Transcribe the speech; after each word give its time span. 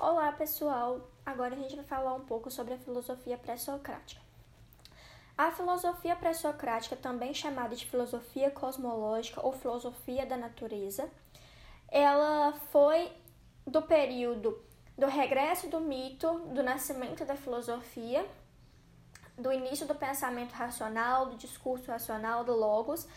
Olá, 0.00 0.30
pessoal! 0.30 1.10
Agora 1.26 1.56
a 1.56 1.58
gente 1.58 1.74
vai 1.74 1.84
falar 1.84 2.14
um 2.14 2.24
pouco 2.24 2.52
sobre 2.52 2.72
a 2.72 2.78
filosofia 2.78 3.36
pré-socrática. 3.36 4.20
A 5.36 5.50
filosofia 5.50 6.14
pré-socrática, 6.14 6.94
também 6.94 7.34
chamada 7.34 7.74
de 7.74 7.84
filosofia 7.84 8.48
cosmológica 8.48 9.44
ou 9.44 9.52
filosofia 9.52 10.24
da 10.24 10.36
natureza, 10.36 11.10
ela 11.88 12.52
foi 12.70 13.10
do 13.66 13.82
período 13.82 14.62
do 14.96 15.08
regresso 15.08 15.68
do 15.68 15.80
mito, 15.80 16.32
do 16.54 16.62
nascimento 16.62 17.24
da 17.24 17.34
filosofia, 17.34 18.24
do 19.36 19.52
início 19.52 19.84
do 19.84 19.96
pensamento 19.96 20.52
racional, 20.52 21.26
do 21.26 21.36
discurso 21.36 21.90
racional, 21.90 22.44
do 22.44 22.54
logos, 22.54 23.08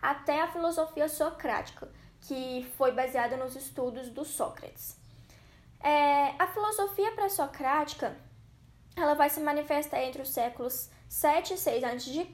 até 0.00 0.40
a 0.40 0.52
filosofia 0.52 1.08
socrática, 1.08 1.90
que 2.20 2.64
foi 2.76 2.92
baseada 2.92 3.36
nos 3.36 3.56
estudos 3.56 4.08
do 4.08 4.24
Sócrates. 4.24 4.97
É, 5.80 6.34
a 6.38 6.46
filosofia 6.48 7.12
pré-socrática 7.12 8.16
ela 8.96 9.14
vai 9.14 9.30
se 9.30 9.40
manifestar 9.40 10.02
entre 10.02 10.22
os 10.22 10.30
séculos 10.30 10.90
7 11.08 11.54
e 11.54 11.58
6 11.58 11.84
a.C. 11.84 12.28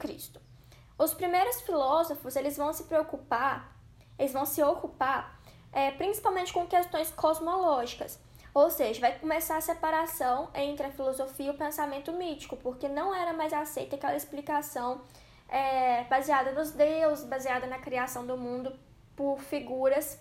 Os 0.97 1.13
primeiros 1.13 1.61
filósofos 1.61 2.35
eles 2.35 2.57
vão 2.57 2.73
se 2.73 2.85
preocupar, 2.85 3.75
eles 4.17 4.33
vão 4.33 4.45
se 4.45 4.63
ocupar 4.63 5.39
é, 5.75 5.91
principalmente 5.91 6.53
com 6.53 6.65
questões 6.65 7.11
cosmológicas, 7.11 8.17
ou 8.53 8.71
seja, 8.71 9.01
vai 9.01 9.19
começar 9.19 9.57
a 9.57 9.61
separação 9.61 10.49
entre 10.53 10.87
a 10.87 10.91
filosofia 10.91 11.47
e 11.47 11.49
o 11.49 11.57
pensamento 11.57 12.13
mítico, 12.13 12.55
porque 12.55 12.87
não 12.87 13.13
era 13.13 13.33
mais 13.33 13.51
aceita 13.51 13.97
aquela 13.97 14.15
explicação 14.15 15.01
é, 15.49 16.05
baseada 16.05 16.53
nos 16.53 16.71
deuses, 16.71 17.25
baseada 17.25 17.67
na 17.67 17.77
criação 17.77 18.25
do 18.25 18.37
mundo 18.37 18.73
por 19.17 19.39
figuras 19.39 20.17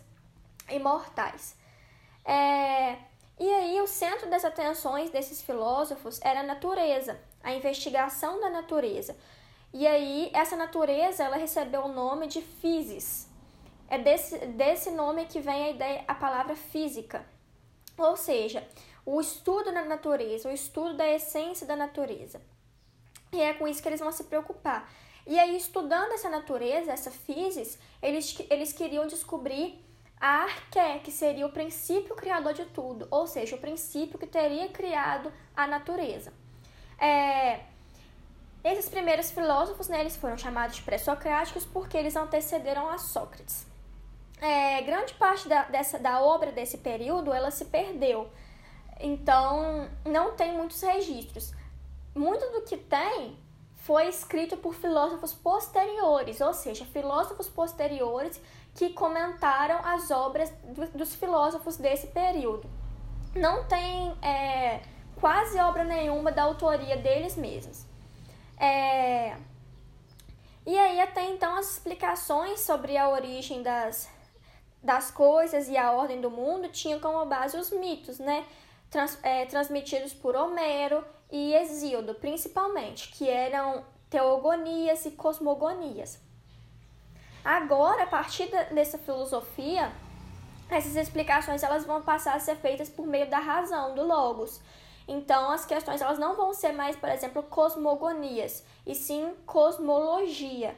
imortais. 0.68 1.56
É, 2.24 2.96
e 3.38 3.52
aí, 3.52 3.80
o 3.80 3.86
centro 3.86 4.30
das 4.30 4.44
atenções 4.44 5.10
desses 5.10 5.42
filósofos 5.42 6.20
era 6.22 6.40
a 6.40 6.44
natureza, 6.44 7.20
a 7.42 7.52
investigação 7.52 8.40
da 8.40 8.48
natureza. 8.48 9.16
E 9.72 9.86
aí, 9.86 10.30
essa 10.32 10.56
natureza 10.56 11.24
ela 11.24 11.36
recebeu 11.36 11.82
o 11.82 11.92
nome 11.92 12.28
de 12.28 12.40
physis. 12.40 13.28
É 13.88 13.98
desse, 13.98 14.38
desse 14.46 14.90
nome 14.92 15.26
que 15.26 15.40
vem 15.40 15.64
a 15.64 15.70
ideia, 15.70 16.04
a 16.06 16.14
palavra 16.14 16.54
física. 16.54 17.26
Ou 17.98 18.16
seja, 18.16 18.66
o 19.04 19.20
estudo 19.20 19.72
da 19.72 19.84
natureza, 19.84 20.48
o 20.48 20.52
estudo 20.52 20.96
da 20.96 21.08
essência 21.08 21.66
da 21.66 21.74
natureza. 21.74 22.40
E 23.32 23.40
é 23.40 23.52
com 23.52 23.66
isso 23.66 23.82
que 23.82 23.88
eles 23.88 24.00
vão 24.00 24.12
se 24.12 24.24
preocupar. 24.24 24.88
E 25.26 25.36
aí, 25.40 25.56
estudando 25.56 26.12
essa 26.12 26.28
natureza, 26.28 26.92
essa 26.92 27.10
physis, 27.10 27.78
eles, 28.00 28.36
eles 28.48 28.72
queriam 28.72 29.08
descobrir 29.08 29.83
a 30.20 30.44
arqué, 30.44 30.98
que 31.00 31.10
seria 31.10 31.46
o 31.46 31.52
princípio 31.52 32.14
criador 32.14 32.54
de 32.54 32.64
tudo, 32.66 33.06
ou 33.10 33.26
seja, 33.26 33.56
o 33.56 33.58
princípio 33.58 34.18
que 34.18 34.26
teria 34.26 34.68
criado 34.68 35.32
a 35.56 35.66
natureza. 35.66 36.32
É, 36.98 37.60
esses 38.62 38.88
primeiros 38.88 39.30
filósofos, 39.30 39.88
né, 39.88 40.00
eles 40.00 40.16
foram 40.16 40.38
chamados 40.38 40.76
de 40.76 40.82
pré-socráticos 40.82 41.66
porque 41.66 41.96
eles 41.96 42.16
antecederam 42.16 42.88
a 42.88 42.96
Sócrates. 42.96 43.66
É, 44.40 44.80
grande 44.82 45.14
parte 45.14 45.48
da, 45.48 45.64
dessa, 45.64 45.98
da 45.98 46.22
obra 46.22 46.50
desse 46.50 46.78
período, 46.78 47.32
ela 47.32 47.50
se 47.50 47.66
perdeu. 47.66 48.30
Então, 49.00 49.88
não 50.04 50.34
tem 50.34 50.52
muitos 50.52 50.80
registros. 50.80 51.52
Muito 52.14 52.44
do 52.52 52.62
que 52.62 52.76
tem 52.76 53.36
foi 53.76 54.08
escrito 54.08 54.56
por 54.56 54.74
filósofos 54.74 55.34
posteriores, 55.34 56.40
ou 56.40 56.54
seja, 56.54 56.86
filósofos 56.86 57.48
posteriores 57.48 58.40
que 58.74 58.90
comentaram 58.90 59.78
as 59.84 60.10
obras 60.10 60.50
do, 60.64 60.86
dos 60.98 61.14
filósofos 61.14 61.76
desse 61.76 62.08
período. 62.08 62.68
Não 63.34 63.64
tem 63.64 64.16
é, 64.22 64.80
quase 65.20 65.58
obra 65.58 65.84
nenhuma 65.84 66.32
da 66.32 66.42
autoria 66.42 66.96
deles 66.96 67.36
mesmos. 67.36 67.86
É, 68.58 69.36
e 70.66 70.78
aí, 70.78 71.00
até 71.00 71.28
então, 71.28 71.56
as 71.56 71.72
explicações 71.72 72.60
sobre 72.60 72.96
a 72.96 73.08
origem 73.10 73.62
das, 73.62 74.08
das 74.82 75.10
coisas 75.10 75.68
e 75.68 75.76
a 75.76 75.92
ordem 75.92 76.20
do 76.20 76.30
mundo 76.30 76.68
tinham 76.68 76.98
como 77.00 77.24
base 77.26 77.56
os 77.56 77.70
mitos, 77.70 78.18
né? 78.18 78.46
Trans, 78.88 79.18
é, 79.22 79.44
transmitidos 79.44 80.14
por 80.14 80.34
Homero 80.34 81.04
e 81.30 81.52
Hesíodo, 81.54 82.14
principalmente, 82.14 83.10
que 83.10 83.28
eram 83.28 83.84
teogonias 84.08 85.04
e 85.04 85.10
cosmogonias. 85.10 86.18
Agora, 87.44 88.04
a 88.04 88.06
partir 88.06 88.46
dessa 88.72 88.96
filosofia, 88.96 89.92
essas 90.70 90.96
explicações 90.96 91.62
elas 91.62 91.84
vão 91.84 92.00
passar 92.00 92.34
a 92.34 92.40
ser 92.40 92.56
feitas 92.56 92.88
por 92.88 93.06
meio 93.06 93.28
da 93.28 93.38
razão, 93.38 93.94
do 93.94 94.02
logos. 94.02 94.62
Então, 95.06 95.50
as 95.50 95.66
questões 95.66 96.00
elas 96.00 96.18
não 96.18 96.34
vão 96.34 96.54
ser 96.54 96.72
mais, 96.72 96.96
por 96.96 97.10
exemplo, 97.10 97.42
cosmogonias, 97.42 98.64
e 98.86 98.94
sim 98.94 99.34
cosmologia. 99.44 100.74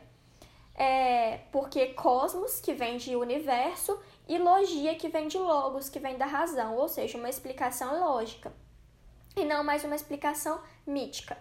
É, 0.75 1.38
porque 1.53 1.94
cosmos, 1.94 2.60
que 2.60 2.75
vem 2.75 2.97
de 2.97 3.15
universo, 3.15 3.99
e 4.28 4.37
logia, 4.37 4.97
que 4.97 5.09
vem 5.09 5.28
de 5.28 5.38
logos, 5.38 5.88
que 5.88 6.00
vem 6.00 6.19
da 6.19 6.26
razão, 6.26 6.76
ou 6.76 6.88
seja, 6.88 7.16
uma 7.16 7.31
explicação 7.31 8.00
lógica, 8.00 8.53
e 9.37 9.44
não 9.44 9.62
mais 9.62 9.84
uma 9.84 9.94
explicação 9.94 10.60
mítica. 10.84 11.38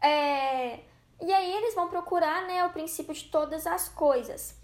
É, 0.00 0.80
e 1.20 1.32
aí 1.32 1.52
eles 1.52 1.74
vão 1.74 1.88
procurar 1.88 2.46
né, 2.46 2.64
o 2.64 2.70
princípio 2.70 3.14
de 3.14 3.24
todas 3.24 3.66
as 3.66 3.88
coisas. 3.88 4.54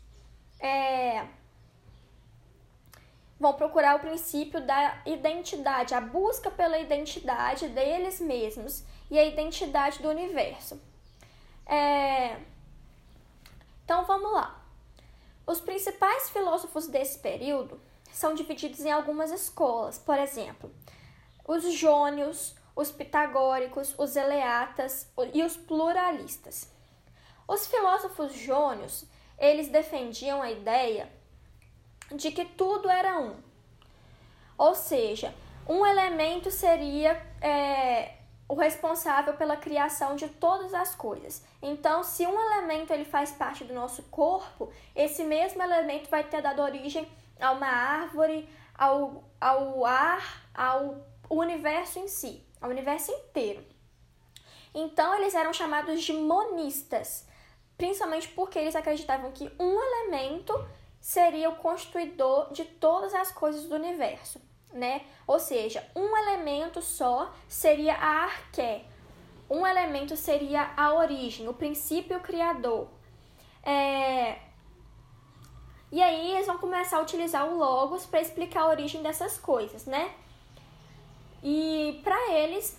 É... 0.61 1.27
Vão 3.41 3.55
procurar 3.55 3.97
o 3.97 4.01
princípio 4.01 4.65
da 4.65 5.03
identidade, 5.05 5.95
a 5.95 6.01
busca 6.01 6.51
pela 6.51 6.79
identidade 6.79 7.69
deles 7.69 8.21
mesmos 8.21 8.85
e 9.11 9.19
a 9.19 9.25
identidade 9.25 10.01
do 10.01 10.09
universo. 10.09 10.81
É... 11.67 12.37
Então 13.85 14.05
vamos 14.05 14.33
lá. 14.33 14.63
Os 15.47 15.61
principais 15.61 16.31
filósofos 16.31 16.87
desse 16.87 17.19
período 17.19 17.81
são 18.13 18.35
divididos 18.35 18.81
em 18.81 18.93
algumas 18.93 19.33
escolas, 19.33 19.99
por 19.99 20.19
exemplo, 20.19 20.73
os 21.45 21.65
jônios, 21.73 22.55
os 22.75 22.91
pitagóricos, 22.91 23.95
os 23.99 24.17
eleatas 24.17 25.11
e 25.33 25.43
os 25.43 25.57
pluralistas. 25.57 26.71
Os 27.47 27.67
filósofos 27.67 28.35
jônios, 28.35 29.05
eles 29.39 29.69
defendiam 29.69 30.41
a 30.41 30.51
ideia 30.51 31.11
de 32.11 32.31
que 32.31 32.45
tudo 32.45 32.89
era 32.89 33.19
um. 33.19 33.37
Ou 34.57 34.75
seja, 34.75 35.35
um 35.69 35.85
elemento 35.85 36.51
seria 36.51 37.21
é, 37.41 38.15
o 38.49 38.55
responsável 38.55 39.35
pela 39.35 39.57
criação 39.57 40.17
de 40.17 40.29
todas 40.29 40.73
as 40.73 40.95
coisas. 40.95 41.45
Então, 41.61 42.03
se 42.03 42.27
um 42.27 42.41
elemento 42.41 42.93
ele 42.93 43.05
faz 43.05 43.33
parte 43.33 43.65
do 43.65 43.75
nosso 43.75 44.03
corpo, 44.05 44.73
esse 44.95 45.25
mesmo 45.25 45.63
elemento 45.63 46.09
vai 46.09 46.25
ter 46.25 46.41
dado 46.41 46.63
origem 46.63 47.11
a 47.41 47.51
uma 47.51 47.67
árvore, 47.67 48.49
ao, 48.75 49.25
ao 49.41 49.85
ar, 49.85 50.47
ao 50.55 50.97
universo 51.29 51.99
em 51.99 52.09
si 52.09 52.47
ao 52.63 52.71
universo 52.71 53.11
inteiro. 53.11 53.65
Então 54.75 55.15
eles 55.17 55.35
eram 55.35 55.53
chamados 55.53 56.03
de 56.03 56.13
monistas, 56.13 57.27
principalmente 57.77 58.29
porque 58.29 58.59
eles 58.59 58.77
acreditavam 58.77 59.33
que 59.33 59.51
um 59.59 59.83
elemento 59.83 60.55
seria 61.01 61.51
o 61.51 61.57
constituidor 61.57 62.53
de 62.53 62.65
todas 62.65 63.13
as 63.13 63.33
coisas 63.33 63.65
do 63.65 63.75
universo, 63.75 64.41
né? 64.73 65.03
Ou 65.27 65.39
seja, 65.39 65.85
um 65.95 66.17
elemento 66.17 66.81
só 66.81 67.35
seria 67.49 67.95
a 67.95 68.23
arqué, 68.23 68.85
um 69.51 69.67
elemento 69.67 70.17
seria 70.17 70.73
a 70.77 70.95
origem, 70.95 71.49
o 71.49 71.55
princípio 71.55 72.21
criador. 72.21 72.89
É... 73.63 74.39
E 75.91 76.03
aí 76.03 76.33
eles 76.33 76.47
vão 76.47 76.57
começar 76.57 76.97
a 76.97 77.03
utilizar 77.03 77.47
o 77.47 77.59
logos 77.59 78.07
para 78.07 78.23
explicar 78.23 78.63
a 78.63 78.69
origem 78.69 79.03
dessas 79.03 79.37
coisas, 79.37 79.85
né? 79.85 80.15
E 81.43 82.01
para 82.05 82.33
eles 82.33 82.79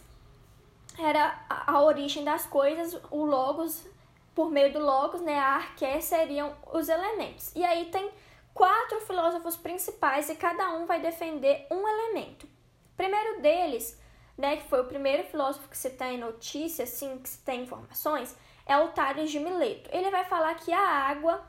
era 0.97 1.43
a, 1.49 1.81
origem 1.81 2.23
das 2.23 2.45
coisas, 2.45 2.99
o 3.11 3.25
logos, 3.25 3.85
por 4.33 4.49
meio 4.49 4.71
do 4.71 4.79
logos, 4.79 5.21
né, 5.21 5.37
a 5.37 5.55
arqué 5.55 5.99
seriam 5.99 6.55
os 6.71 6.87
elementos. 6.87 7.51
E 7.55 7.63
aí 7.63 7.85
tem 7.85 8.11
quatro 8.53 9.01
filósofos 9.01 9.55
principais 9.55 10.29
e 10.29 10.35
cada 10.35 10.71
um 10.71 10.85
vai 10.85 10.99
defender 10.99 11.67
um 11.71 11.87
elemento. 11.87 12.47
Primeiro 12.95 13.41
deles, 13.41 13.99
né, 14.37 14.57
que 14.57 14.69
foi 14.69 14.81
o 14.81 14.85
primeiro 14.85 15.23
filósofo 15.23 15.67
que 15.67 15.77
se 15.77 15.89
tem 15.91 16.17
notícia, 16.17 16.83
assim, 16.83 17.17
que 17.17 17.29
se 17.29 17.39
tem 17.39 17.63
informações, 17.63 18.35
é 18.65 18.77
o 18.77 18.89
Tales 18.89 19.31
de 19.31 19.39
Mileto. 19.39 19.89
Ele 19.91 20.09
vai 20.09 20.25
falar 20.25 20.55
que 20.55 20.71
a 20.71 20.79
água 20.79 21.43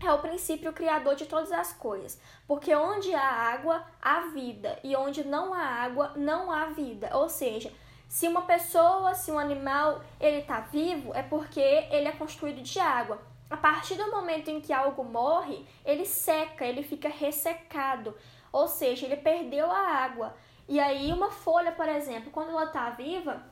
é 0.00 0.12
o 0.12 0.18
princípio 0.18 0.72
criador 0.72 1.14
de 1.14 1.26
todas 1.26 1.52
as 1.52 1.72
coisas, 1.72 2.20
porque 2.46 2.74
onde 2.74 3.14
há 3.14 3.22
água, 3.22 3.84
há 4.00 4.20
vida, 4.32 4.78
e 4.82 4.94
onde 4.96 5.24
não 5.24 5.54
há 5.54 5.62
água, 5.62 6.12
não 6.16 6.50
há 6.50 6.66
vida. 6.66 7.10
Ou 7.16 7.28
seja, 7.28 7.72
se 8.08 8.28
uma 8.28 8.42
pessoa, 8.42 9.14
se 9.14 9.30
um 9.30 9.38
animal, 9.38 10.02
ele 10.20 10.38
está 10.38 10.60
vivo, 10.60 11.12
é 11.14 11.22
porque 11.22 11.60
ele 11.60 12.08
é 12.08 12.12
constituído 12.12 12.62
de 12.62 12.78
água. 12.78 13.20
A 13.50 13.56
partir 13.56 13.96
do 13.96 14.10
momento 14.10 14.48
em 14.50 14.60
que 14.60 14.72
algo 14.72 15.04
morre, 15.04 15.66
ele 15.84 16.04
seca, 16.04 16.64
ele 16.64 16.82
fica 16.82 17.08
ressecado, 17.08 18.16
ou 18.52 18.68
seja, 18.68 19.06
ele 19.06 19.16
perdeu 19.16 19.70
a 19.70 19.78
água. 19.78 20.34
E 20.68 20.80
aí 20.80 21.12
uma 21.12 21.30
folha, 21.30 21.72
por 21.72 21.88
exemplo, 21.88 22.30
quando 22.30 22.50
ela 22.50 22.66
tá 22.66 22.90
viva, 22.90 23.42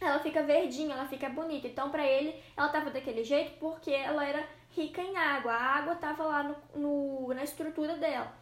ela 0.00 0.18
fica 0.20 0.42
verdinha, 0.42 0.94
ela 0.94 1.06
fica 1.06 1.28
bonita. 1.28 1.66
Então 1.66 1.90
para 1.90 2.06
ele, 2.06 2.34
ela 2.56 2.68
tava 2.68 2.90
daquele 2.90 3.24
jeito 3.24 3.58
porque 3.58 3.90
ela 3.90 4.24
era 4.24 4.46
rica 4.78 5.02
em 5.02 5.16
água. 5.16 5.52
A 5.52 5.76
água 5.78 5.94
tava 5.96 6.24
lá 6.24 6.42
no, 6.42 6.56
no 6.74 7.34
na 7.34 7.44
estrutura 7.44 7.96
dela. 7.96 8.32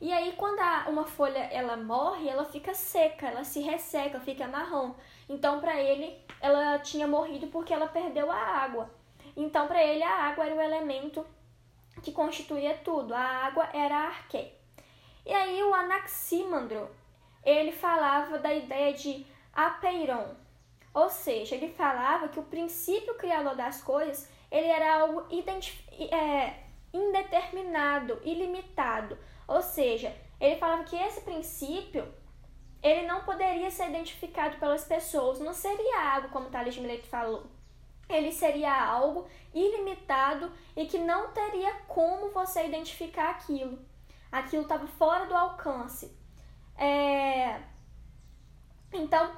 E 0.00 0.12
aí 0.12 0.32
quando 0.36 0.60
a, 0.60 0.86
uma 0.88 1.04
folha 1.04 1.40
ela 1.52 1.76
morre, 1.76 2.28
ela 2.28 2.44
fica 2.44 2.72
seca, 2.72 3.26
ela 3.26 3.44
se 3.44 3.60
resseca, 3.60 4.20
fica 4.20 4.48
marrom. 4.48 4.94
Então 5.28 5.60
para 5.60 5.78
ele, 5.80 6.16
ela 6.40 6.78
tinha 6.78 7.06
morrido 7.06 7.48
porque 7.48 7.74
ela 7.74 7.88
perdeu 7.88 8.30
a 8.30 8.36
água. 8.36 8.90
Então 9.36 9.66
para 9.66 9.82
ele 9.82 10.02
a 10.02 10.24
água 10.28 10.46
era 10.46 10.54
o 10.54 10.60
elemento 10.60 11.26
que 12.02 12.12
constituía 12.12 12.74
tudo. 12.78 13.12
A 13.14 13.20
água 13.20 13.68
era 13.74 13.96
a 13.96 14.06
arqué. 14.06 14.54
E 15.26 15.32
aí 15.32 15.62
o 15.62 15.74
Anaximandro, 15.74 16.88
ele 17.44 17.72
falava 17.72 18.38
da 18.38 18.54
ideia 18.54 18.94
de 18.94 19.26
apeiron, 19.52 20.34
ou 20.92 21.08
seja, 21.08 21.54
ele 21.54 21.68
falava 21.68 22.28
que 22.28 22.40
o 22.40 22.44
princípio 22.44 23.14
criador 23.14 23.54
das 23.54 23.82
coisas 23.82 24.28
ele 24.50 24.66
era 24.66 25.00
algo 25.00 25.26
é, 26.12 26.54
indeterminado, 26.92 28.20
ilimitado. 28.24 29.16
Ou 29.46 29.62
seja, 29.62 30.14
ele 30.40 30.56
falava 30.56 30.84
que 30.84 30.96
esse 30.96 31.20
princípio 31.20 32.06
ele 32.82 33.06
não 33.06 33.24
poderia 33.24 33.70
ser 33.70 33.88
identificado 33.90 34.56
pelas 34.56 34.84
pessoas, 34.84 35.38
não 35.38 35.52
seria 35.52 36.14
algo 36.14 36.28
como 36.30 36.48
Tales 36.48 36.74
de 36.74 36.80
Mileto 36.80 37.06
falou. 37.06 37.46
Ele 38.08 38.32
seria 38.32 38.74
algo 38.84 39.28
ilimitado 39.54 40.50
e 40.76 40.86
que 40.86 40.98
não 40.98 41.30
teria 41.30 41.72
como 41.86 42.30
você 42.30 42.66
identificar 42.66 43.30
aquilo. 43.30 43.78
Aquilo 44.32 44.62
estava 44.62 44.86
fora 44.86 45.26
do 45.26 45.36
alcance. 45.36 46.16
É... 46.76 47.60
Então, 48.92 49.30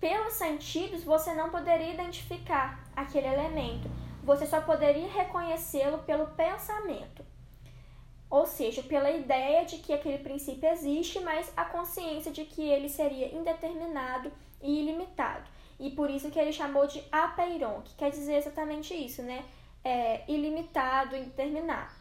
pelos 0.00 0.34
sentidos, 0.34 1.04
você 1.04 1.34
não 1.34 1.50
poderia 1.50 1.92
identificar 1.92 2.82
aquele 2.96 3.26
elemento. 3.26 3.90
Você 4.24 4.46
só 4.46 4.60
poderia 4.60 5.06
reconhecê-lo 5.06 5.98
pelo 5.98 6.28
pensamento. 6.28 7.24
Ou 8.30 8.46
seja, 8.46 8.82
pela 8.82 9.10
ideia 9.10 9.64
de 9.64 9.78
que 9.78 9.92
aquele 9.92 10.18
princípio 10.18 10.68
existe, 10.68 11.20
mas 11.20 11.52
a 11.56 11.64
consciência 11.66 12.32
de 12.32 12.44
que 12.44 12.62
ele 12.62 12.88
seria 12.88 13.32
indeterminado 13.34 14.32
e 14.60 14.80
ilimitado. 14.80 15.48
E 15.78 15.90
por 15.90 16.10
isso 16.10 16.30
que 16.30 16.38
ele 16.38 16.52
chamou 16.52 16.86
de 16.86 17.04
apeiron, 17.12 17.82
que 17.82 17.94
quer 17.94 18.10
dizer 18.10 18.36
exatamente 18.36 18.94
isso, 18.94 19.22
né? 19.22 19.44
É, 19.84 20.24
ilimitado, 20.26 21.14
indeterminado. 21.14 21.92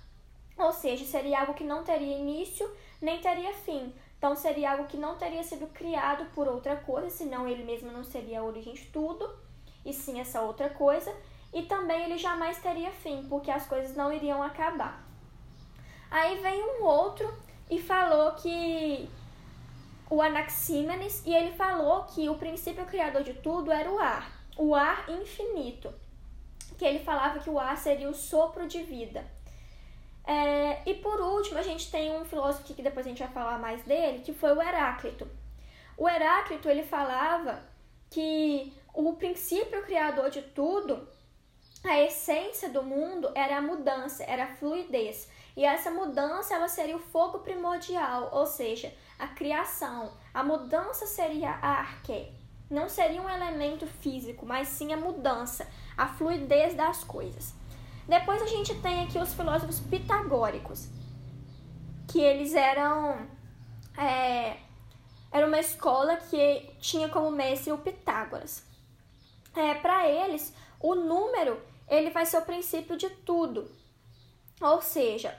Ou 0.57 0.71
seja, 0.71 1.03
seria 1.05 1.41
algo 1.41 1.53
que 1.53 1.63
não 1.63 1.83
teria 1.83 2.17
início 2.17 2.69
nem 3.01 3.19
teria 3.19 3.53
fim, 3.53 3.93
então 4.17 4.33
seria 4.33 4.71
algo 4.71 4.85
que 4.85 4.95
não 4.95 5.17
teria 5.17 5.43
sido 5.43 5.67
criado 5.67 6.25
por 6.33 6.47
outra 6.47 6.77
coisa, 6.77 7.09
senão 7.09 7.45
ele 7.45 7.65
mesmo 7.65 7.91
não 7.91 8.05
seria 8.05 8.39
a 8.39 8.43
origem 8.43 8.73
de 8.73 8.85
tudo, 8.85 9.29
e 9.85 9.91
sim 9.91 10.21
essa 10.21 10.41
outra 10.41 10.69
coisa. 10.69 11.13
E 11.53 11.63
também 11.63 12.05
ele 12.05 12.17
jamais 12.17 12.57
teria 12.57 12.91
fim, 12.91 13.25
porque 13.29 13.51
as 13.51 13.65
coisas 13.65 13.95
não 13.95 14.11
iriam 14.11 14.41
acabar. 14.41 15.03
Aí 16.09 16.38
vem 16.39 16.63
um 16.63 16.83
outro 16.83 17.31
e 17.69 17.79
falou 17.79 18.31
que 18.33 19.09
o 20.09 20.21
Anaxímenes, 20.21 21.23
e 21.25 21.33
ele 21.33 21.51
falou 21.51 22.03
que 22.03 22.29
o 22.29 22.35
princípio 22.35 22.85
criador 22.85 23.23
de 23.23 23.33
tudo 23.33 23.71
era 23.71 23.89
o 23.89 24.00
ar, 24.00 24.31
o 24.57 24.75
ar 24.75 25.09
infinito. 25.09 25.94
Que 26.77 26.85
ele 26.85 27.00
falava 27.00 27.39
que 27.39 27.50
o 27.50 27.59
ar 27.59 27.77
seria 27.77 28.09
o 28.09 28.13
sopro 28.13 28.67
de 28.67 28.83
vida. 28.83 29.25
É, 30.25 30.81
e 30.89 30.94
por 30.95 31.19
último, 31.19 31.59
a 31.59 31.63
gente 31.63 31.91
tem 31.91 32.15
um 32.15 32.25
filósofo 32.25 32.73
que 32.73 32.81
depois 32.81 33.06
a 33.06 33.09
gente 33.09 33.23
vai 33.23 33.31
falar 33.31 33.59
mais 33.59 33.83
dele, 33.83 34.19
que 34.19 34.33
foi 34.33 34.53
o 34.53 34.61
Heráclito. 34.61 35.27
O 35.97 36.07
Heráclito 36.07 36.69
ele 36.69 36.83
falava 36.83 37.61
que 38.09 38.73
o 38.94 39.13
princípio 39.13 39.83
criador 39.83 40.29
de 40.29 40.41
tudo, 40.41 41.07
a 41.83 42.01
essência 42.01 42.69
do 42.69 42.81
mundo 42.81 43.30
era 43.35 43.57
a 43.57 43.62
mudança, 43.62 44.24
era 44.24 44.45
a 44.45 44.56
fluidez. 44.56 45.30
E 45.56 45.65
essa 45.65 45.91
mudança 45.91 46.56
ela 46.56 46.68
seria 46.68 46.95
o 46.95 47.00
fogo 47.00 47.39
primordial, 47.39 48.30
ou 48.31 48.45
seja, 48.45 48.94
a 49.19 49.27
criação. 49.27 50.13
A 50.33 50.44
mudança 50.44 51.06
seria 51.06 51.51
a 51.51 51.80
arqué. 51.80 52.31
Não 52.69 52.88
seria 52.88 53.21
um 53.21 53.30
elemento 53.30 53.85
físico, 53.85 54.45
mas 54.45 54.69
sim 54.69 54.94
a 54.94 54.97
mudança, 54.97 55.68
a 55.97 56.07
fluidez 56.07 56.74
das 56.74 57.03
coisas. 57.03 57.53
Depois 58.07 58.41
a 58.41 58.47
gente 58.47 58.74
tem 58.81 59.03
aqui 59.03 59.19
os 59.19 59.33
filósofos 59.33 59.80
pitagóricos, 59.80 60.88
que 62.07 62.19
eles 62.19 62.53
eram. 62.56 63.27
É, 63.97 64.57
era 65.31 65.47
uma 65.47 65.59
escola 65.59 66.18
que 66.18 66.75
tinha 66.80 67.09
como 67.09 67.31
mestre 67.31 67.71
o 67.71 67.77
Pitágoras. 67.77 68.63
É, 69.56 69.74
Para 69.75 70.07
eles, 70.07 70.53
o 70.80 70.95
número 70.95 71.59
ele 71.88 72.09
vai 72.09 72.25
ser 72.25 72.38
o 72.38 72.45
princípio 72.45 72.97
de 72.97 73.09
tudo. 73.09 73.69
Ou 74.62 74.81
seja, 74.81 75.38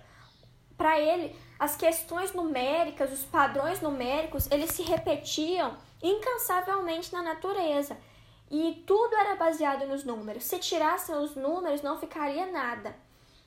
para 0.76 1.00
ele, 1.00 1.34
as 1.58 1.76
questões 1.76 2.32
numéricas, 2.32 3.12
os 3.12 3.24
padrões 3.24 3.80
numéricos, 3.80 4.50
eles 4.50 4.70
se 4.70 4.82
repetiam 4.82 5.76
incansavelmente 6.02 7.12
na 7.12 7.22
natureza. 7.22 7.96
E 8.50 8.84
tudo 8.86 9.14
era 9.16 9.36
baseado 9.36 9.86
nos 9.86 10.04
números. 10.04 10.44
Se 10.44 10.58
tirassem 10.58 11.14
os 11.14 11.34
números, 11.34 11.82
não 11.82 11.98
ficaria 11.98 12.46
nada. 12.46 12.94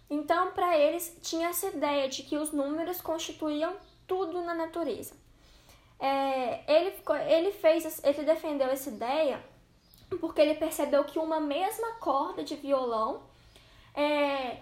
Então, 0.09 0.51
para 0.51 0.77
eles, 0.77 1.17
tinha 1.21 1.49
essa 1.49 1.67
ideia 1.67 2.07
de 2.07 2.23
que 2.23 2.37
os 2.37 2.51
números 2.51 3.01
constituíam 3.01 3.75
tudo 4.07 4.41
na 4.41 4.53
natureza. 4.53 5.15
É, 5.99 6.61
ele, 6.71 6.95
ele 7.27 7.51
fez, 7.51 8.01
ele 8.03 8.23
defendeu 8.23 8.69
essa 8.69 8.89
ideia 8.89 9.43
porque 10.15 10.41
ele 10.41 10.55
percebeu 10.55 11.03
que 11.03 11.19
uma 11.19 11.39
mesma 11.39 11.93
corda 11.99 12.43
de 12.43 12.55
violão 12.55 13.21
é, 13.93 14.57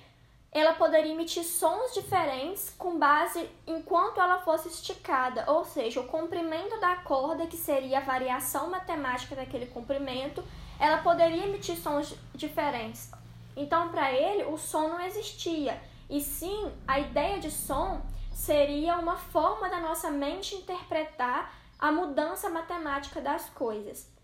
ela 0.51 0.73
poderia 0.73 1.11
emitir 1.11 1.43
sons 1.43 1.93
diferentes 1.93 2.73
com 2.77 2.97
base 2.97 3.49
em 3.67 3.81
quanto 3.81 4.21
ela 4.21 4.39
fosse 4.39 4.69
esticada, 4.69 5.43
ou 5.51 5.65
seja, 5.65 5.99
o 5.99 6.07
comprimento 6.07 6.79
da 6.79 6.95
corda, 6.95 7.45
que 7.45 7.57
seria 7.57 7.97
a 7.97 8.01
variação 8.01 8.69
matemática 8.69 9.35
daquele 9.35 9.65
comprimento, 9.65 10.41
ela 10.79 10.99
poderia 10.99 11.45
emitir 11.45 11.75
sons 11.75 12.15
diferentes. 12.33 13.11
Então, 13.55 13.89
para 13.89 14.13
ele, 14.13 14.45
o 14.45 14.57
som 14.57 14.87
não 14.87 15.01
existia, 15.01 15.77
e 16.09 16.21
sim 16.21 16.71
a 16.87 16.99
ideia 16.99 17.37
de 17.39 17.51
som 17.51 18.01
seria 18.33 18.97
uma 18.97 19.17
forma 19.17 19.67
da 19.69 19.79
nossa 19.79 20.09
mente 20.09 20.55
interpretar 20.55 21.53
a 21.77 21.91
mudança 21.91 22.49
matemática 22.49 23.19
das 23.19 23.49
coisas. 23.49 24.14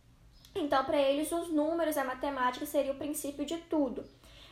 Então, 0.54 0.84
para 0.84 0.98
eles, 0.98 1.32
os 1.32 1.50
números, 1.50 1.98
a 1.98 2.04
matemática 2.04 2.66
seria 2.66 2.92
o 2.92 2.98
princípio 2.98 3.46
de 3.46 3.58
tudo. 3.58 4.04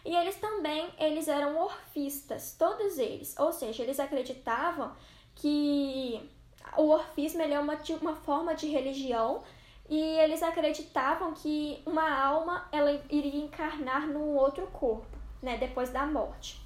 E 0.05 0.15
eles 0.15 0.35
também, 0.37 0.89
eles 0.97 1.27
eram 1.27 1.57
orfistas, 1.61 2.55
todos 2.57 2.97
eles. 2.97 3.37
Ou 3.37 3.51
seja, 3.51 3.83
eles 3.83 3.99
acreditavam 3.99 4.93
que 5.35 6.29
o 6.77 6.89
orfismo 6.89 7.41
é 7.41 7.59
uma, 7.59 7.77
uma 8.01 8.15
forma 8.15 8.55
de 8.55 8.67
religião 8.67 9.43
e 9.89 9.99
eles 9.99 10.43
acreditavam 10.43 11.33
que 11.33 11.81
uma 11.85 12.09
alma 12.09 12.67
ela 12.71 12.91
iria 13.09 13.43
encarnar 13.43 14.07
num 14.07 14.35
outro 14.35 14.67
corpo, 14.67 15.17
né, 15.41 15.57
depois 15.57 15.89
da 15.89 16.05
morte. 16.05 16.61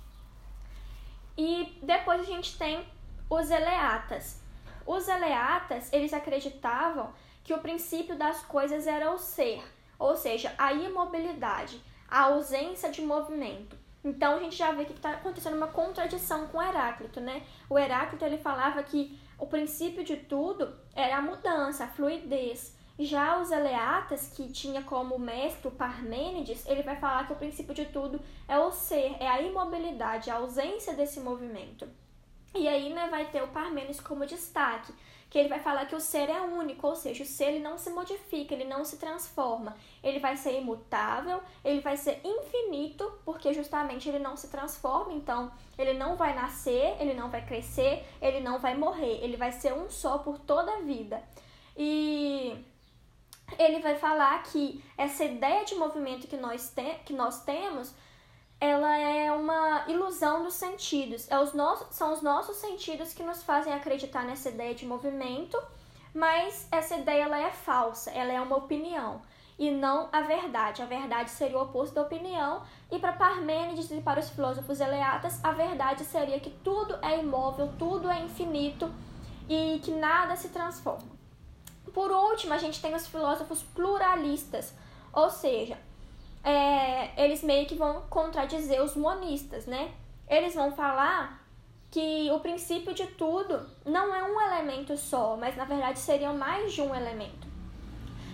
E 1.38 1.78
depois 1.82 2.20
a 2.22 2.26
gente 2.26 2.58
tem 2.58 2.86
os 3.30 3.50
eleatas. 3.50 4.42
Os 4.86 5.08
eleatas, 5.08 5.92
eles 5.94 6.14
acreditavam 6.14 7.14
que 7.44 7.54
o 7.54 7.60
princípio 7.60 8.16
das 8.16 8.44
coisas 8.44 8.88
era 8.88 9.12
o 9.12 9.18
ser, 9.18 9.64
ou 10.00 10.16
seja, 10.16 10.54
a 10.58 10.74
imobilidade 10.74 11.82
a 12.14 12.26
ausência 12.26 12.92
de 12.92 13.02
movimento. 13.02 13.76
Então 14.04 14.36
a 14.36 14.40
gente 14.40 14.56
já 14.56 14.72
vê 14.72 14.86
que 14.86 14.94
está 14.94 15.14
acontecendo 15.14 15.58
uma 15.58 15.70
contradição 15.70 16.46
com 16.46 16.62
Heráclito, 16.62 17.20
né? 17.20 17.42
O 17.68 17.80
Heráclito 17.80 18.24
ele 18.24 18.38
falava 18.38 18.84
que 18.84 19.20
o 19.40 19.48
princípio 19.48 20.04
de 20.04 20.18
tudo 20.18 20.76
era 20.94 21.18
a 21.18 21.22
mudança, 21.24 21.86
a 21.86 21.88
fluidez. 21.88 22.78
Já 23.00 23.42
os 23.42 23.50
Eleatas, 23.50 24.28
que 24.28 24.52
tinha 24.52 24.84
como 24.84 25.18
mestre 25.18 25.68
o 25.68 25.72
Parmênides, 25.72 26.64
ele 26.68 26.84
vai 26.84 26.98
falar 26.98 27.26
que 27.26 27.34
o 27.34 27.38
princípio 27.38 27.74
de 27.74 27.86
tudo 27.86 28.22
é 28.48 28.60
o 28.60 28.72
ser, 28.72 29.16
é 29.20 29.28
a 29.28 29.42
imobilidade, 29.42 30.30
a 30.30 30.36
ausência 30.36 30.94
desse 30.94 31.20
movimento. 31.20 31.90
E 32.54 32.68
aí 32.68 32.94
né, 32.94 33.08
vai 33.10 33.26
ter 33.26 33.42
o 33.42 33.48
Parmênides 33.48 34.00
como 34.00 34.26
destaque, 34.26 34.94
que 35.30 35.40
ele 35.40 35.50
vai 35.50 35.60
falar 35.60 35.88
que 35.88 35.96
o 35.96 36.00
ser 36.00 36.30
é 36.30 36.42
único, 36.42 36.86
ou 36.86 36.96
seja, 36.96 37.24
o 37.24 37.26
ser 37.26 37.46
ele 37.46 37.60
não 37.60 37.76
se 37.76 37.90
modifica, 37.90 38.54
ele 38.54 38.66
não 38.66 38.86
se 38.86 38.98
transforma, 38.98 39.76
ele 40.04 40.20
vai 40.20 40.38
ser 40.38 40.60
imutável, 40.60 41.42
ele 41.66 41.82
vai 41.82 41.98
ser 41.98 42.22
infinito, 42.24 43.12
porque 43.26 43.52
justamente 43.52 44.08
ele 44.08 44.20
não 44.20 44.38
se 44.38 44.50
transforma, 44.50 45.14
então 45.14 45.52
ele 45.76 45.94
não 45.94 46.16
vai 46.16 46.36
nascer, 46.36 46.96
ele 47.00 47.16
não 47.16 47.32
vai 47.32 47.44
crescer, 47.44 48.06
ele 48.22 48.42
não 48.42 48.60
vai 48.60 48.78
morrer, 48.78 49.24
ele 49.24 49.36
vai 49.36 49.52
ser 49.52 49.74
um 49.74 49.90
só 49.90 50.20
por 50.20 50.38
toda 50.38 50.72
a 50.72 50.82
vida. 50.82 51.24
E 51.76 52.56
ele 53.58 53.80
vai 53.80 53.96
falar 53.96 54.44
que 54.44 54.84
essa 54.96 55.26
ideia 55.26 55.66
de 55.66 55.74
movimento 55.74 56.28
que 56.28 56.38
nós, 56.38 56.70
te 56.70 57.00
que 57.06 57.14
nós 57.14 57.44
temos 57.44 57.96
ela 58.64 58.98
é 58.98 59.30
uma 59.30 59.84
ilusão 59.90 60.44
dos 60.44 60.54
sentidos. 60.54 61.30
É 61.30 61.38
os 61.38 61.54
nossos, 61.54 61.88
são 61.94 62.14
os 62.14 62.22
nossos 62.22 62.56
sentidos 62.56 63.14
que 63.14 63.22
nos 63.22 63.44
fazem 63.44 63.74
acreditar 63.74 64.24
nessa 64.24 64.50
ideia 64.50 64.74
de 64.74 64.86
movimento, 64.86 65.62
Mas 66.14 66.68
essa 66.72 66.96
ideia 66.96 67.24
ela 67.24 67.40
é 67.40 67.50
falsa, 67.50 68.12
ela 68.12 68.32
é 68.32 68.40
uma 68.40 68.56
opinião 68.56 69.22
e 69.58 69.72
não 69.72 70.10
a 70.12 70.22
verdade. 70.22 70.82
A 70.82 70.86
verdade 70.86 71.32
seria 71.32 71.58
o 71.58 71.64
oposto 71.64 71.96
da 71.96 72.04
opinião, 72.04 72.62
e 72.92 73.00
para 73.00 73.14
Parmênides 73.14 73.90
e 73.92 74.02
para 74.02 74.20
os 74.20 74.30
filósofos 74.30 74.80
eleatas, 74.80 75.44
a 75.44 75.52
verdade 75.52 76.06
seria 76.06 76.40
que 76.40 76.50
tudo 76.50 76.98
é 77.02 77.20
imóvel, 77.20 77.72
tudo 77.80 78.10
é 78.10 78.20
infinito 78.20 78.92
e 79.50 79.80
que 79.84 79.92
nada 79.92 80.36
se 80.36 80.50
transforma. 80.50 81.12
Por 81.94 82.12
último, 82.12 82.54
a 82.54 82.58
gente 82.58 82.82
tem 82.82 82.94
os 82.96 83.08
filósofos 83.08 83.62
pluralistas, 83.62 84.74
ou 85.12 85.30
seja, 85.30 85.78
é, 86.44 87.24
eles 87.24 87.42
meio 87.42 87.66
que 87.66 87.76
vão 87.76 88.02
contradizer 88.10 88.82
os 88.82 88.96
monistas, 88.96 89.66
né? 89.66 89.94
Eles 90.28 90.54
vão 90.54 90.72
falar 90.72 91.42
que 91.90 92.30
o 92.32 92.40
princípio 92.40 92.94
de 92.94 93.06
tudo 93.08 93.70
não 93.86 94.14
é 94.14 94.24
um 94.24 94.42
elemento 94.42 94.98
só, 94.98 95.38
mas 95.38 95.56
na 95.56 95.64
verdade 95.64 96.00
seriam 96.00 96.36
mais 96.36 96.74
de 96.74 96.82
um 96.82 96.94
elemento. 96.94 97.48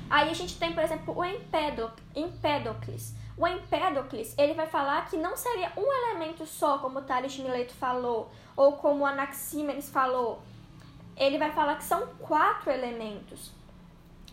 Aí 0.10 0.30
a 0.30 0.34
gente 0.34 0.58
tem, 0.58 0.74
por 0.74 0.84
exemplo, 0.84 1.16
o 1.16 1.24
Empédocles. 1.24 3.14
O 3.38 3.48
Empédocles, 3.48 4.34
ele 4.38 4.54
vai 4.54 4.66
falar 4.66 5.08
que 5.08 5.16
não 5.16 5.38
seria 5.38 5.72
um 5.78 5.94
elemento 5.94 6.46
só, 6.46 6.80
como 6.80 7.02
Tales 7.02 7.34
de 7.34 7.44
Mileto 7.44 7.74
falou, 7.74 8.32
ou 8.56 8.74
como 8.74 9.06
Anaxímenes 9.06 9.90
falou. 9.90 10.42
Ele 11.16 11.38
vai 11.38 11.52
falar 11.52 11.76
que 11.76 11.84
são 11.84 12.08
quatro 12.18 12.72
elementos. 12.72 13.52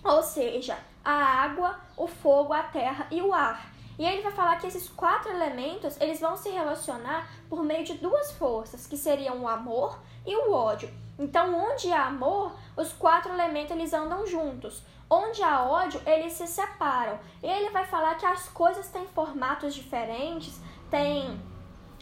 Ou 0.03 0.23
seja, 0.23 0.79
a 1.07 1.45
água, 1.45 1.79
o 1.97 2.09
fogo, 2.09 2.53
a 2.53 2.65
terra 2.65 3.07
e 3.13 3.23
o 3.23 3.33
ar. 3.33 3.71
E 3.97 4.05
ele 4.05 4.23
vai 4.23 4.33
falar 4.33 4.57
que 4.59 4.67
esses 4.67 4.89
quatro 4.89 5.31
elementos, 5.31 5.99
eles 6.01 6.21
vão 6.21 6.37
se 6.37 6.51
relacionar 6.51 7.31
por 7.49 7.63
meio 7.63 7.85
de 7.85 7.95
duas 7.95 8.33
forças, 8.33 8.89
que 8.89 8.97
seriam 8.97 9.41
o 9.41 9.49
amor 9.49 9.99
e 10.27 10.37
o 10.37 10.53
ódio. 10.53 10.93
Então, 11.17 11.55
onde 11.55 11.93
há 11.93 12.07
amor, 12.07 12.53
os 12.77 12.93
quatro 12.93 13.33
elementos 13.33 13.71
eles 13.71 13.93
andam 13.93 14.27
juntos. 14.27 14.83
Onde 15.09 15.43
há 15.45 15.63
ódio, 15.63 16.03
eles 16.05 16.33
se 16.33 16.47
separam. 16.49 17.21
Ele 17.41 17.71
vai 17.71 17.87
falar 17.87 18.17
que 18.17 18.27
as 18.27 18.49
coisas 18.49 18.89
têm 18.89 19.07
formatos 19.07 19.75
diferentes, 19.75 20.61
têm 20.91 21.41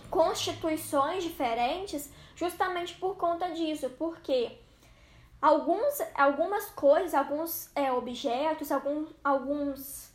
constituições 0.09 1.23
diferentes, 1.23 2.11
justamente 2.35 2.95
por 2.95 3.17
conta 3.17 3.51
disso, 3.51 3.91
porque 3.91 4.59
alguns, 5.45 6.01
algumas 6.15 6.71
coisas, 6.71 7.13
alguns 7.13 7.71
é, 7.77 7.93
objetos, 7.93 8.73
algum, 8.73 9.05
alguns, 9.23 10.11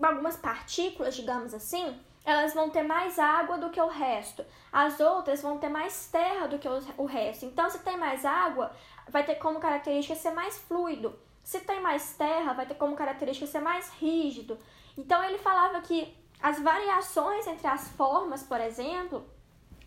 algumas 0.00 0.36
partículas, 0.36 1.16
digamos 1.16 1.52
assim, 1.52 1.98
elas 2.24 2.54
vão 2.54 2.70
ter 2.70 2.84
mais 2.84 3.18
água 3.18 3.58
do 3.58 3.70
que 3.70 3.80
o 3.80 3.88
resto. 3.88 4.44
As 4.70 5.00
outras 5.00 5.42
vão 5.42 5.58
ter 5.58 5.68
mais 5.68 6.06
terra 6.12 6.46
do 6.46 6.60
que 6.60 6.68
o 6.96 7.06
resto. 7.06 7.44
Então, 7.44 7.68
se 7.68 7.80
tem 7.80 7.96
mais 7.96 8.24
água, 8.24 8.70
vai 9.08 9.24
ter 9.24 9.34
como 9.36 9.58
característica 9.58 10.14
ser 10.14 10.30
mais 10.30 10.56
fluido. 10.56 11.18
Se 11.42 11.58
tem 11.58 11.80
mais 11.80 12.14
terra, 12.14 12.52
vai 12.52 12.64
ter 12.64 12.74
como 12.74 12.94
característica 12.94 13.50
ser 13.50 13.60
mais 13.60 13.90
rígido. 13.94 14.56
Então 14.96 15.24
ele 15.24 15.38
falava 15.38 15.80
que 15.80 16.16
as 16.40 16.60
variações 16.60 17.48
entre 17.48 17.66
as 17.66 17.88
formas, 17.88 18.44
por 18.44 18.60
exemplo, 18.60 19.24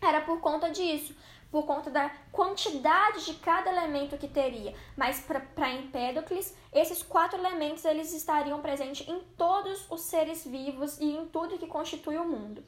era 0.02 0.20
por 0.20 0.40
conta 0.40 0.70
disso, 0.70 1.16
por 1.52 1.66
conta 1.66 1.90
da 1.90 2.10
quantidade 2.32 3.26
de 3.26 3.34
cada 3.34 3.70
elemento 3.70 4.16
que 4.16 4.26
teria. 4.26 4.74
Mas 4.96 5.20
para 5.20 5.70
Empédocles, 5.70 6.56
esses 6.72 7.02
quatro 7.02 7.38
elementos 7.38 7.84
eles 7.84 8.12
estariam 8.14 8.62
presentes 8.62 9.06
em 9.06 9.20
todos 9.36 9.86
os 9.90 10.00
seres 10.00 10.46
vivos 10.46 10.98
e 10.98 11.14
em 11.14 11.26
tudo 11.26 11.58
que 11.58 11.66
constitui 11.66 12.16
o 12.16 12.24
mundo. 12.24 12.64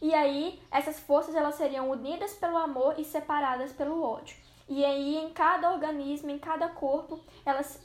E 0.00 0.14
aí, 0.14 0.60
essas 0.70 0.98
forças 0.98 1.34
elas 1.34 1.56
seriam 1.56 1.90
unidas 1.90 2.32
pelo 2.32 2.56
amor 2.56 2.98
e 2.98 3.04
separadas 3.04 3.70
pelo 3.72 4.02
ódio. 4.02 4.34
E 4.66 4.82
aí, 4.82 5.18
em 5.18 5.30
cada 5.30 5.70
organismo, 5.70 6.30
em 6.30 6.38
cada 6.38 6.68
corpo, 6.68 7.20
elas 7.44 7.78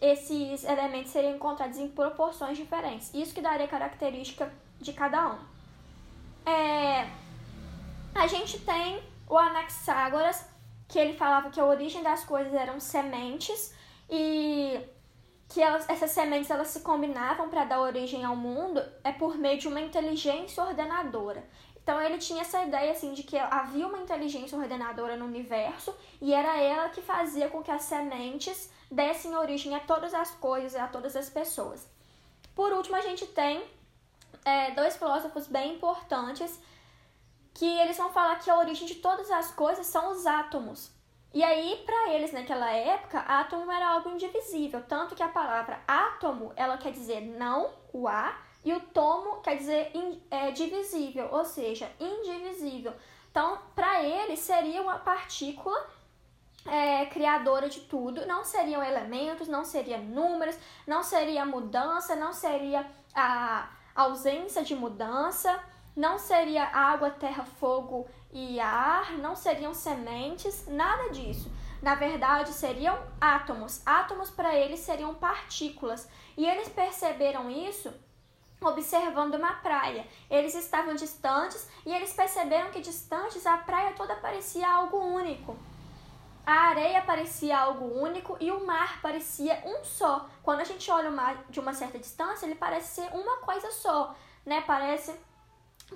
esses 0.00 0.64
elementos 0.64 1.12
seriam 1.12 1.36
encontrados 1.36 1.78
em 1.78 1.86
proporções 1.86 2.58
diferentes. 2.58 3.14
Isso 3.14 3.32
que 3.32 3.40
daria 3.40 3.68
característica 3.68 4.52
de 4.80 4.92
cada 4.92 5.28
um. 5.28 5.38
É, 6.44 7.08
a 8.12 8.26
gente 8.26 8.58
tem 8.58 9.00
o 9.32 9.38
Anaxágoras, 9.38 10.44
que 10.86 10.98
ele 10.98 11.14
falava 11.14 11.48
que 11.48 11.58
a 11.58 11.64
origem 11.64 12.02
das 12.02 12.22
coisas 12.22 12.52
eram 12.52 12.78
sementes 12.78 13.74
e 14.10 14.78
que 15.48 15.62
elas, 15.62 15.88
essas 15.88 16.10
sementes 16.10 16.50
elas 16.50 16.68
se 16.68 16.80
combinavam 16.80 17.48
para 17.48 17.64
dar 17.64 17.80
origem 17.80 18.22
ao 18.26 18.36
mundo 18.36 18.84
é 19.02 19.10
por 19.10 19.38
meio 19.38 19.58
de 19.58 19.68
uma 19.68 19.80
inteligência 19.80 20.62
ordenadora. 20.62 21.42
Então 21.82 21.98
ele 21.98 22.18
tinha 22.18 22.42
essa 22.42 22.62
ideia 22.62 22.92
assim 22.92 23.14
de 23.14 23.22
que 23.22 23.38
havia 23.38 23.86
uma 23.86 24.00
inteligência 24.00 24.58
ordenadora 24.58 25.16
no 25.16 25.24
universo 25.24 25.96
e 26.20 26.34
era 26.34 26.60
ela 26.60 26.90
que 26.90 27.00
fazia 27.00 27.48
com 27.48 27.62
que 27.62 27.70
as 27.70 27.84
sementes 27.84 28.70
dessem 28.90 29.34
origem 29.34 29.74
a 29.74 29.80
todas 29.80 30.12
as 30.12 30.30
coisas, 30.32 30.78
a 30.78 30.88
todas 30.88 31.16
as 31.16 31.30
pessoas. 31.30 31.88
Por 32.54 32.70
último, 32.74 32.96
a 32.96 33.00
gente 33.00 33.26
tem 33.28 33.64
é, 34.44 34.72
dois 34.72 34.94
filósofos 34.94 35.46
bem 35.46 35.76
importantes 35.76 36.60
que 37.54 37.66
eles 37.66 37.96
vão 37.96 38.10
falar 38.10 38.36
que 38.36 38.50
a 38.50 38.58
origem 38.58 38.86
de 38.86 38.96
todas 38.96 39.30
as 39.30 39.52
coisas 39.52 39.86
são 39.86 40.10
os 40.10 40.26
átomos. 40.26 40.90
E 41.34 41.42
aí, 41.42 41.82
para 41.86 42.12
eles 42.12 42.32
naquela 42.32 42.70
época, 42.70 43.20
átomo 43.20 43.70
era 43.70 43.88
algo 43.88 44.10
indivisível, 44.10 44.82
tanto 44.86 45.14
que 45.14 45.22
a 45.22 45.28
palavra 45.28 45.80
átomo 45.88 46.52
ela 46.56 46.76
quer 46.76 46.92
dizer 46.92 47.22
não, 47.22 47.70
o 47.92 48.06
A, 48.06 48.36
e 48.64 48.72
o 48.72 48.80
tomo 48.80 49.40
quer 49.40 49.56
dizer 49.56 49.90
in, 49.94 50.22
é, 50.30 50.50
divisível, 50.50 51.28
ou 51.32 51.44
seja, 51.44 51.90
indivisível. 51.98 52.92
Então, 53.30 53.58
para 53.74 54.02
eles, 54.02 54.40
seria 54.40 54.82
uma 54.82 54.98
partícula 54.98 55.88
é, 56.66 57.06
criadora 57.06 57.68
de 57.68 57.80
tudo, 57.80 58.26
não 58.26 58.44
seriam 58.44 58.82
elementos, 58.82 59.48
não 59.48 59.64
seria 59.64 59.98
números, 59.98 60.56
não 60.86 61.02
seria 61.02 61.44
mudança, 61.44 62.14
não 62.14 62.32
seria 62.32 62.86
a 63.14 63.70
ausência 63.94 64.62
de 64.62 64.74
mudança, 64.74 65.58
não 65.94 66.18
seria 66.18 66.64
água, 66.64 67.10
terra, 67.10 67.44
fogo 67.44 68.06
e 68.32 68.58
ar, 68.58 69.12
não 69.18 69.36
seriam 69.36 69.74
sementes, 69.74 70.66
nada 70.66 71.10
disso. 71.10 71.50
Na 71.82 71.94
verdade, 71.94 72.52
seriam 72.52 72.98
átomos. 73.20 73.82
Átomos 73.84 74.30
para 74.30 74.54
eles 74.54 74.80
seriam 74.80 75.14
partículas. 75.14 76.08
E 76.36 76.46
eles 76.48 76.68
perceberam 76.68 77.50
isso 77.50 77.92
observando 78.60 79.34
uma 79.34 79.54
praia. 79.54 80.06
Eles 80.30 80.54
estavam 80.54 80.94
distantes 80.94 81.68
e 81.84 81.92
eles 81.92 82.12
perceberam 82.12 82.70
que 82.70 82.80
distantes 82.80 83.44
a 83.46 83.58
praia 83.58 83.92
toda 83.94 84.14
parecia 84.16 84.70
algo 84.70 84.98
único. 84.98 85.56
A 86.44 86.68
areia 86.68 87.02
parecia 87.02 87.58
algo 87.58 87.84
único 87.84 88.36
e 88.40 88.50
o 88.50 88.66
mar 88.66 89.00
parecia 89.00 89.62
um 89.64 89.84
só. 89.84 90.28
Quando 90.42 90.60
a 90.60 90.64
gente 90.64 90.90
olha 90.90 91.10
o 91.10 91.12
mar 91.12 91.44
de 91.48 91.60
uma 91.60 91.72
certa 91.72 91.98
distância, 91.98 92.46
ele 92.46 92.54
parece 92.54 93.00
ser 93.00 93.14
uma 93.14 93.38
coisa 93.38 93.70
só, 93.70 94.14
né? 94.44 94.60
Parece 94.62 95.14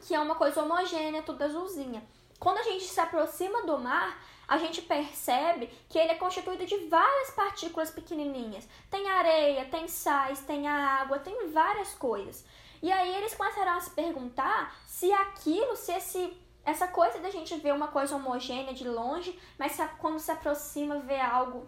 que 0.01 0.15
é 0.15 0.21
uma 0.21 0.35
coisa 0.35 0.63
homogênea, 0.63 1.23
tudo 1.23 1.43
azulzinha. 1.43 2.03
Quando 2.39 2.59
a 2.59 2.63
gente 2.63 2.85
se 2.85 3.01
aproxima 3.01 3.63
do 3.63 3.79
mar, 3.79 4.19
a 4.47 4.59
gente 4.59 4.83
percebe 4.83 5.69
que 5.89 5.99
ele 5.99 6.13
é 6.13 6.17
constituído 6.17 6.65
de 6.67 6.77
várias 6.89 7.31
partículas 7.31 7.91
pequenininhas. 7.91 8.69
Tem 8.91 9.09
areia, 9.09 9.65
tem 9.65 9.89
sais, 9.89 10.41
tem 10.41 10.69
água, 10.69 11.19
tem 11.19 11.51
várias 11.51 11.95
coisas. 11.95 12.45
E 12.83 12.93
aí 12.93 13.17
eles 13.17 13.35
começaram 13.35 13.73
a 13.73 13.81
se 13.81 13.91
perguntar 13.91 14.77
se 14.87 15.13
aquilo, 15.13 15.77
se 15.77 15.93
esse 15.93 16.37
essa 16.65 16.89
coisa 16.89 17.21
da 17.21 17.31
gente 17.31 17.55
ver 17.59 17.73
uma 17.73 17.87
coisa 17.87 18.17
homogênea 18.17 18.75
de 18.75 18.89
longe, 18.89 19.39
mas 19.57 19.79
quando 20.01 20.19
se 20.19 20.33
aproxima 20.33 20.99
vê 20.99 21.21
algo 21.21 21.65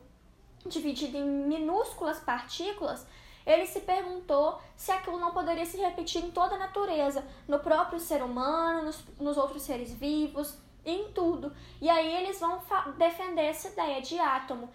dividido 0.67 1.17
em 1.17 1.25
minúsculas 1.25 2.19
partículas, 2.19 3.07
ele 3.49 3.67
se 3.67 3.81
perguntou 3.81 4.61
se 4.77 4.93
aquilo 4.93 5.19
não 5.19 5.33
poderia 5.33 5.65
se 5.65 5.79
repetir 5.79 6.23
em 6.23 6.31
toda 6.31 6.55
a 6.55 6.59
natureza, 6.59 7.27
no 7.49 7.59
próprio 7.59 7.99
ser 7.99 8.23
humano, 8.23 8.85
nos, 8.85 9.03
nos 9.19 9.37
outros 9.39 9.63
seres 9.63 9.91
vivos, 9.93 10.59
em 10.85 11.11
tudo. 11.13 11.51
E 11.81 11.89
aí 11.89 12.15
eles 12.17 12.39
vão 12.39 12.61
defender 12.99 13.47
essa 13.47 13.69
ideia 13.69 14.03
de 14.03 14.19
átomo. 14.19 14.69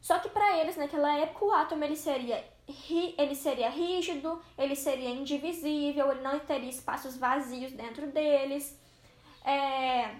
Só 0.00 0.18
que 0.18 0.28
para 0.28 0.58
eles, 0.58 0.76
naquela 0.76 1.10
época, 1.16 1.44
o 1.44 1.52
átomo 1.52 1.82
ele 1.82 1.96
seria, 1.96 2.44
ele 3.16 3.34
seria 3.34 3.70
rígido, 3.70 4.40
ele 4.58 4.76
seria 4.76 5.08
indivisível, 5.08 6.12
ele 6.12 6.20
não 6.20 6.38
teria 6.38 6.68
espaços 6.68 7.16
vazios 7.16 7.72
dentro 7.72 8.06
deles. 8.08 8.78
É, 9.42 10.16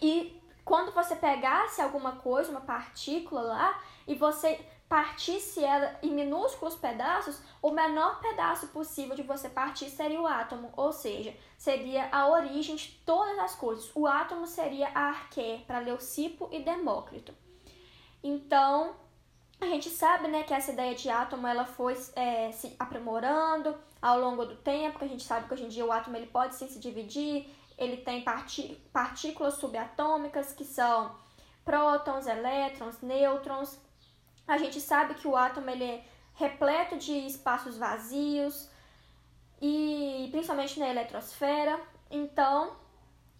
e 0.00 0.40
quando 0.64 0.92
você 0.92 1.14
pegasse 1.14 1.82
alguma 1.82 2.12
coisa, 2.12 2.50
uma 2.50 2.62
partícula 2.62 3.42
lá, 3.42 3.82
e 4.06 4.14
você 4.14 4.58
partisse 4.88 5.62
ela 5.62 5.98
em 6.02 6.10
minúsculos 6.10 6.74
pedaços, 6.74 7.40
o 7.60 7.70
menor 7.70 8.20
pedaço 8.20 8.68
possível 8.68 9.14
de 9.14 9.22
você 9.22 9.48
partir 9.48 9.90
seria 9.90 10.20
o 10.20 10.26
átomo, 10.26 10.72
ou 10.76 10.92
seja, 10.92 11.36
seria 11.56 12.08
a 12.10 12.28
origem 12.28 12.76
de 12.76 12.88
todas 13.04 13.38
as 13.38 13.54
coisas. 13.54 13.90
O 13.94 14.06
átomo 14.06 14.46
seria 14.46 14.88
a 14.94 15.08
arqué 15.08 15.62
para 15.66 15.80
Leucipo 15.80 16.48
e 16.50 16.62
Demócrito. 16.62 17.34
Então, 18.22 18.96
a 19.60 19.66
gente 19.66 19.90
sabe 19.90 20.28
né, 20.28 20.42
que 20.42 20.54
essa 20.54 20.72
ideia 20.72 20.94
de 20.94 21.10
átomo 21.10 21.46
ela 21.46 21.64
foi 21.66 21.96
é, 22.16 22.50
se 22.52 22.74
aprimorando 22.78 23.76
ao 24.00 24.18
longo 24.18 24.46
do 24.46 24.56
tempo, 24.56 24.98
que 24.98 25.04
a 25.04 25.08
gente 25.08 25.24
sabe 25.24 25.46
que 25.46 25.54
hoje 25.54 25.64
em 25.64 25.68
dia 25.68 25.84
o 25.84 25.92
átomo 25.92 26.16
ele 26.16 26.26
pode 26.26 26.54
sim 26.54 26.68
se 26.68 26.78
dividir 26.78 27.46
ele 27.78 27.98
tem 27.98 28.24
partículas 28.92 29.54
subatômicas 29.54 30.52
que 30.52 30.64
são 30.64 31.14
prótons, 31.64 32.26
elétrons, 32.26 33.00
nêutrons. 33.00 33.78
A 34.48 34.56
gente 34.56 34.80
sabe 34.80 35.14
que 35.14 35.28
o 35.28 35.36
átomo 35.36 35.68
ele 35.68 35.84
é 35.84 36.04
repleto 36.34 36.96
de 36.96 37.12
espaços 37.26 37.76
vazios 37.76 38.70
e 39.60 40.28
principalmente 40.30 40.80
na 40.80 40.88
eletrosfera. 40.88 41.78
Então, 42.10 42.72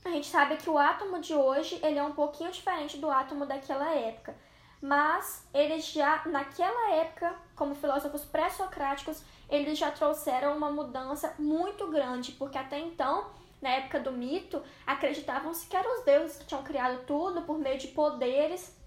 a 0.05 0.11
gente 0.11 0.27
sabe 0.27 0.57
que 0.59 0.69
o 0.69 0.77
átomo 0.77 1.19
de 1.19 1.35
hoje 1.35 1.81
ele 1.83 1.99
é 1.99 2.03
um 2.03 2.13
pouquinho 2.13 2.53
diferente 2.53 2.99
do 2.99 3.11
átomo 3.11 3.47
daquela 3.47 3.91
época. 3.95 4.37
Mas 4.81 5.49
eles 5.53 5.87
já, 5.87 6.23
naquela 6.27 6.95
época, 6.97 7.35
como 7.57 7.75
filósofos 7.75 8.25
pré-socráticos, 8.25 9.23
eles 9.49 9.79
já 9.79 9.91
trouxeram 9.91 10.57
uma 10.57 10.71
mudança 10.71 11.35
muito 11.39 11.89
grande, 11.89 12.33
porque 12.33 12.59
até 12.59 12.79
então, 12.79 13.27
na 13.61 13.71
época 13.71 13.99
do 13.99 14.13
mito, 14.13 14.63
acreditavam-se 14.87 15.67
que 15.67 15.77
eram 15.77 15.99
os 15.99 16.05
deuses 16.05 16.37
que 16.37 16.47
tinham 16.47 16.63
criado 16.63 17.05
tudo 17.07 17.43
por 17.43 17.59
meio 17.59 17.79
de 17.79 17.89
poderes, 17.89 18.78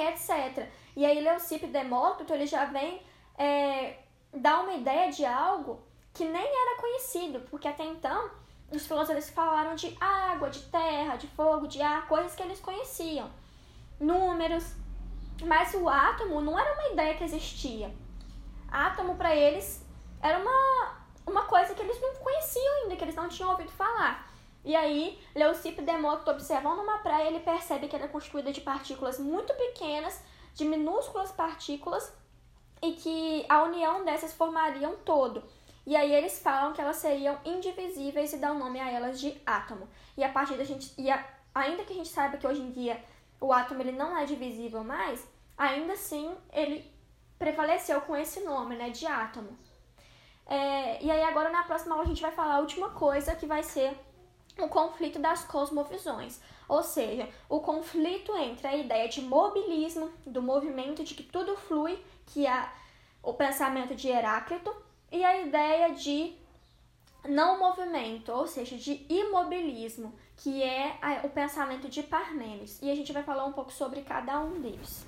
etc. 0.00 0.68
E 0.96 1.04
aí 1.04 1.20
Leucipo 1.20 1.66
e 1.66 1.68
Demócrito, 1.68 2.32
ele 2.32 2.46
já 2.46 2.64
vem 2.64 3.02
é, 3.36 3.98
dar 4.32 4.60
uma 4.60 4.74
ideia 4.74 5.10
de 5.10 5.24
algo 5.24 5.80
que 6.12 6.24
nem 6.24 6.42
era 6.42 6.80
conhecido, 6.80 7.40
porque 7.48 7.68
até 7.68 7.84
então 7.84 8.30
os 8.70 8.86
filósofos 8.86 9.30
falaram 9.30 9.74
de 9.74 9.96
água, 10.00 10.50
de 10.50 10.60
terra, 10.62 11.16
de 11.16 11.26
fogo, 11.28 11.66
de 11.66 11.80
ar, 11.80 12.06
coisas 12.06 12.34
que 12.34 12.42
eles 12.42 12.60
conheciam, 12.60 13.30
números, 13.98 14.74
mas 15.44 15.72
o 15.74 15.88
átomo 15.88 16.40
não 16.40 16.58
era 16.58 16.74
uma 16.74 16.92
ideia 16.92 17.14
que 17.14 17.24
existia. 17.24 17.94
Átomo 18.70 19.16
para 19.16 19.34
eles 19.34 19.86
era 20.20 20.38
uma, 20.38 20.96
uma 21.26 21.42
coisa 21.44 21.74
que 21.74 21.80
eles 21.80 22.00
não 22.00 22.14
conheciam 22.16 22.82
ainda, 22.82 22.96
que 22.96 23.04
eles 23.04 23.14
não 23.14 23.28
tinham 23.28 23.50
ouvido 23.50 23.70
falar. 23.70 24.28
E 24.68 24.76
aí, 24.76 25.18
Leucipo 25.34 25.80
e 25.80 25.84
Demócrito 25.84 26.30
observam 26.30 26.76
numa 26.76 26.98
praia, 26.98 27.28
ele 27.28 27.40
percebe 27.40 27.88
que 27.88 27.96
ela 27.96 28.04
é 28.04 28.08
constituída 28.08 28.52
de 28.52 28.60
partículas 28.60 29.18
muito 29.18 29.54
pequenas, 29.54 30.22
de 30.52 30.62
minúsculas 30.66 31.32
partículas, 31.32 32.12
e 32.82 32.92
que 32.92 33.46
a 33.48 33.62
união 33.62 34.04
dessas 34.04 34.34
formaria 34.34 34.86
um 34.86 34.96
todo. 34.96 35.42
E 35.86 35.96
aí 35.96 36.12
eles 36.12 36.42
falam 36.42 36.74
que 36.74 36.82
elas 36.82 36.96
seriam 36.96 37.38
indivisíveis 37.46 38.34
e 38.34 38.36
dão 38.36 38.58
nome 38.58 38.78
a 38.78 38.90
elas 38.90 39.18
de 39.18 39.40
átomo. 39.46 39.88
E 40.18 40.22
a 40.22 40.28
partir 40.28 40.58
da 40.58 40.64
gente, 40.64 40.92
e 40.98 41.10
a, 41.10 41.26
ainda 41.54 41.82
que 41.84 41.94
a 41.94 41.96
gente 41.96 42.10
saiba 42.10 42.36
que 42.36 42.46
hoje 42.46 42.60
em 42.60 42.70
dia 42.70 43.02
o 43.40 43.50
átomo 43.50 43.80
ele 43.80 43.92
não 43.92 44.14
é 44.18 44.26
divisível 44.26 44.84
mais, 44.84 45.26
ainda 45.56 45.94
assim 45.94 46.36
ele 46.52 46.84
prevaleceu 47.38 48.02
com 48.02 48.14
esse 48.14 48.40
nome, 48.40 48.76
né, 48.76 48.90
de 48.90 49.06
átomo. 49.06 49.56
É, 50.44 51.02
e 51.02 51.10
aí 51.10 51.22
agora 51.22 51.48
na 51.48 51.62
próxima 51.62 51.94
aula 51.94 52.04
a 52.04 52.08
gente 52.08 52.20
vai 52.20 52.32
falar 52.32 52.56
a 52.56 52.60
última 52.60 52.90
coisa 52.90 53.34
que 53.34 53.46
vai 53.46 53.62
ser 53.62 53.98
o 54.58 54.68
conflito 54.68 55.18
das 55.18 55.44
cosmovisões, 55.44 56.40
ou 56.68 56.82
seja, 56.82 57.28
o 57.48 57.60
conflito 57.60 58.36
entre 58.36 58.66
a 58.66 58.76
ideia 58.76 59.08
de 59.08 59.22
mobilismo, 59.22 60.10
do 60.26 60.42
movimento 60.42 61.04
de 61.04 61.14
que 61.14 61.22
tudo 61.22 61.56
flui, 61.56 61.98
que 62.26 62.46
é 62.46 62.68
o 63.22 63.32
pensamento 63.32 63.94
de 63.94 64.08
Heráclito, 64.08 64.74
e 65.10 65.24
a 65.24 65.40
ideia 65.40 65.94
de 65.94 66.34
não 67.26 67.58
movimento, 67.58 68.30
ou 68.32 68.46
seja, 68.46 68.76
de 68.76 69.06
imobilismo, 69.08 70.12
que 70.36 70.62
é 70.62 70.98
o 71.24 71.28
pensamento 71.28 71.88
de 71.88 72.02
Parmênides. 72.02 72.80
E 72.82 72.90
a 72.90 72.94
gente 72.94 73.12
vai 73.12 73.22
falar 73.22 73.44
um 73.44 73.52
pouco 73.52 73.72
sobre 73.72 74.02
cada 74.02 74.38
um 74.40 74.60
deles. 74.60 75.04